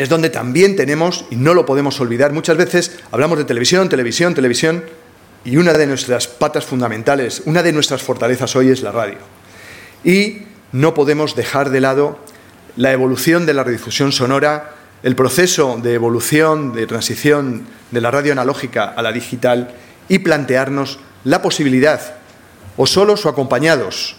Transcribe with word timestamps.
es 0.00 0.08
donde 0.08 0.30
también 0.30 0.76
tenemos, 0.76 1.26
y 1.28 1.36
no 1.36 1.52
lo 1.52 1.66
podemos 1.66 2.00
olvidar, 2.00 2.32
muchas 2.32 2.56
veces 2.56 3.00
hablamos 3.10 3.36
de 3.36 3.44
televisión, 3.44 3.90
televisión, 3.90 4.34
televisión, 4.34 4.82
y 5.44 5.58
una 5.58 5.74
de 5.74 5.86
nuestras 5.86 6.26
patas 6.26 6.64
fundamentales, 6.64 7.42
una 7.44 7.62
de 7.62 7.74
nuestras 7.74 8.00
fortalezas 8.00 8.56
hoy 8.56 8.70
es 8.70 8.80
la 8.80 8.92
radio. 8.92 9.18
Y 10.02 10.44
no 10.72 10.94
podemos 10.94 11.36
dejar 11.36 11.68
de 11.68 11.82
lado 11.82 12.18
la 12.78 12.92
evolución 12.92 13.44
de 13.44 13.52
la 13.52 13.62
redifusión 13.62 14.10
sonora, 14.10 14.74
el 15.02 15.16
proceso 15.16 15.78
de 15.82 15.92
evolución, 15.92 16.72
de 16.72 16.86
transición 16.86 17.66
de 17.90 18.00
la 18.00 18.10
radio 18.10 18.32
analógica 18.32 18.84
a 18.84 19.02
la 19.02 19.12
digital 19.12 19.74
y 20.08 20.20
plantearnos 20.20 20.98
la 21.24 21.42
posibilidad, 21.42 22.14
o 22.78 22.86
solos 22.86 23.26
o 23.26 23.28
acompañados, 23.28 24.16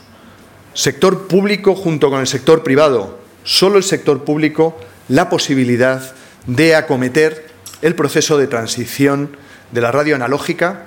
sector 0.76 1.28
público 1.28 1.74
junto 1.74 2.12
con 2.12 2.20
el 2.20 2.28
sector 2.28 2.62
privado, 2.62 3.18
solo 3.44 3.78
el 3.78 3.84
sector 3.84 4.24
público 4.24 4.78
la 5.12 5.28
posibilidad 5.28 6.02
de 6.48 6.74
acometer 6.74 7.52
el 7.82 7.96
proceso 7.96 8.38
de 8.38 8.48
transición 8.48 9.36
de 9.72 9.82
la 9.82 9.92
radio 9.92 10.16
analógica 10.16 10.84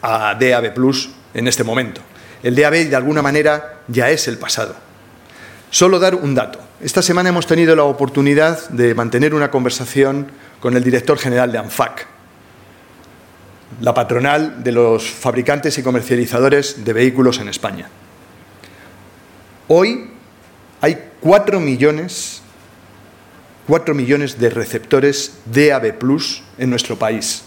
a 0.00 0.34
DAB 0.34 0.72
Plus 0.72 1.10
en 1.34 1.46
este 1.46 1.62
momento. 1.62 2.00
El 2.42 2.56
DAB 2.56 2.88
de 2.88 2.96
alguna 2.96 3.20
manera 3.20 3.80
ya 3.88 4.08
es 4.08 4.26
el 4.26 4.38
pasado. 4.38 4.74
Solo 5.68 5.98
dar 5.98 6.14
un 6.14 6.34
dato. 6.34 6.60
Esta 6.80 7.02
semana 7.02 7.28
hemos 7.28 7.46
tenido 7.46 7.76
la 7.76 7.84
oportunidad 7.84 8.70
de 8.70 8.94
mantener 8.94 9.34
una 9.34 9.50
conversación 9.50 10.28
con 10.58 10.74
el 10.74 10.82
director 10.82 11.18
general 11.18 11.52
de 11.52 11.58
ANFAC, 11.58 12.06
la 13.82 13.92
patronal 13.92 14.64
de 14.64 14.72
los 14.72 15.10
fabricantes 15.10 15.76
y 15.76 15.82
comercializadores 15.82 16.86
de 16.86 16.92
vehículos 16.94 17.38
en 17.38 17.48
España. 17.48 17.88
Hoy 19.68 20.10
hay 20.80 21.10
cuatro 21.20 21.60
millones 21.60 22.41
4 23.66 23.94
millones 23.94 24.38
de 24.38 24.50
receptores 24.50 25.32
DAB 25.46 25.98
Plus 25.98 26.42
en 26.58 26.70
nuestro 26.70 26.98
país. 26.98 27.42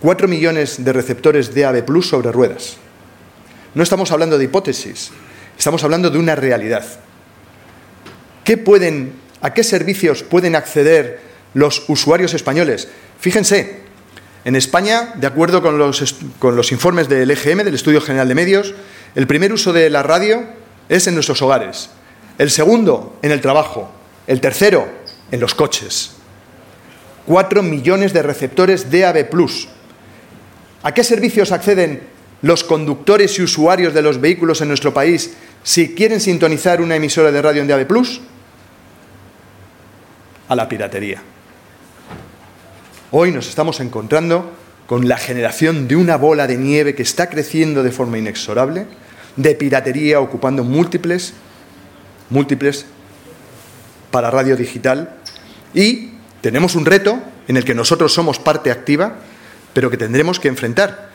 4 0.00 0.28
millones 0.28 0.84
de 0.84 0.92
receptores 0.92 1.54
DAB 1.54 1.84
Plus 1.84 2.08
sobre 2.08 2.30
ruedas. 2.30 2.76
No 3.74 3.82
estamos 3.82 4.12
hablando 4.12 4.38
de 4.38 4.44
hipótesis, 4.44 5.10
estamos 5.58 5.82
hablando 5.82 6.10
de 6.10 6.18
una 6.18 6.36
realidad. 6.36 6.84
¿Qué 8.44 8.56
pueden, 8.56 9.14
¿A 9.40 9.52
qué 9.52 9.64
servicios 9.64 10.22
pueden 10.22 10.54
acceder 10.54 11.20
los 11.54 11.84
usuarios 11.88 12.34
españoles? 12.34 12.88
Fíjense, 13.18 13.80
en 14.44 14.54
España, 14.54 15.14
de 15.16 15.26
acuerdo 15.26 15.62
con 15.62 15.78
los, 15.78 16.16
con 16.38 16.54
los 16.54 16.70
informes 16.70 17.08
del 17.08 17.30
EGM, 17.30 17.64
del 17.64 17.74
Estudio 17.74 18.00
General 18.00 18.28
de 18.28 18.34
Medios, 18.34 18.74
el 19.14 19.26
primer 19.26 19.52
uso 19.52 19.72
de 19.72 19.90
la 19.90 20.02
radio 20.02 20.44
es 20.88 21.06
en 21.06 21.14
nuestros 21.14 21.40
hogares, 21.42 21.90
el 22.38 22.50
segundo 22.50 23.18
en 23.22 23.32
el 23.32 23.40
trabajo, 23.40 23.90
el 24.26 24.40
tercero 24.40 24.86
en 25.30 25.40
los 25.40 25.54
coches. 25.54 26.12
Cuatro 27.26 27.62
millones 27.62 28.12
de 28.12 28.22
receptores 28.22 28.90
DAB+. 28.90 29.26
¿A 30.82 30.92
qué 30.92 31.04
servicios 31.04 31.52
acceden 31.52 32.14
los 32.44 32.62
conductores 32.62 33.38
y 33.38 33.42
usuarios 33.42 33.94
de 33.94 34.02
los 34.02 34.20
vehículos 34.20 34.60
en 34.60 34.68
nuestro 34.68 34.92
país 34.92 35.32
si 35.62 35.94
quieren 35.94 36.20
sintonizar 36.20 36.82
una 36.82 36.96
emisora 36.96 37.32
de 37.32 37.40
radio 37.40 37.62
en 37.62 37.68
DAB+. 37.68 37.86
A 40.48 40.54
la 40.54 40.68
piratería. 40.68 41.22
Hoy 43.10 43.32
nos 43.32 43.48
estamos 43.48 43.80
encontrando 43.80 44.52
con 44.86 45.08
la 45.08 45.16
generación 45.16 45.88
de 45.88 45.96
una 45.96 46.18
bola 46.18 46.46
de 46.46 46.58
nieve 46.58 46.94
que 46.94 47.02
está 47.02 47.30
creciendo 47.30 47.82
de 47.82 47.90
forma 47.90 48.18
inexorable, 48.18 48.86
de 49.36 49.54
piratería 49.54 50.20
ocupando 50.20 50.64
múltiples, 50.64 51.32
múltiples 52.28 52.84
para 54.14 54.30
radio 54.30 54.56
digital 54.56 55.10
y 55.74 56.10
tenemos 56.40 56.76
un 56.76 56.86
reto 56.86 57.18
en 57.48 57.56
el 57.56 57.64
que 57.64 57.74
nosotros 57.74 58.14
somos 58.14 58.38
parte 58.38 58.70
activa, 58.70 59.16
pero 59.72 59.90
que 59.90 59.96
tendremos 59.96 60.38
que 60.38 60.46
enfrentar. 60.46 61.10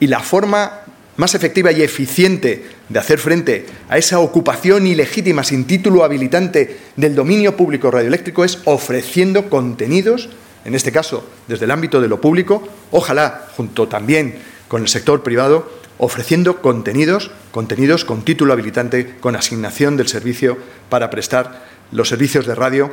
Y 0.00 0.06
la 0.06 0.20
forma 0.20 0.80
más 1.18 1.34
efectiva 1.34 1.72
y 1.72 1.82
eficiente 1.82 2.64
de 2.88 2.98
hacer 2.98 3.18
frente 3.18 3.66
a 3.90 3.98
esa 3.98 4.20
ocupación 4.20 4.86
ilegítima 4.86 5.44
sin 5.44 5.66
título 5.66 6.04
habilitante 6.04 6.78
del 6.96 7.14
dominio 7.14 7.54
público 7.54 7.90
radioeléctrico 7.90 8.46
es 8.46 8.60
ofreciendo 8.64 9.50
contenidos, 9.50 10.30
en 10.64 10.74
este 10.74 10.90
caso 10.90 11.28
desde 11.48 11.66
el 11.66 11.70
ámbito 11.70 12.00
de 12.00 12.08
lo 12.08 12.22
público, 12.22 12.66
ojalá 12.92 13.48
junto 13.58 13.88
también 13.88 14.36
con 14.68 14.80
el 14.80 14.88
sector 14.88 15.22
privado, 15.22 15.70
ofreciendo 15.98 16.62
contenidos, 16.62 17.30
contenidos 17.50 18.06
con 18.06 18.24
título 18.24 18.54
habilitante, 18.54 19.16
con 19.20 19.36
asignación 19.36 19.98
del 19.98 20.08
servicio 20.08 20.56
para 20.88 21.10
prestar 21.10 21.68
los 21.92 22.08
servicios 22.08 22.46
de 22.46 22.54
radio 22.54 22.92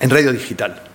en 0.00 0.10
radio 0.10 0.32
digital. 0.32 0.86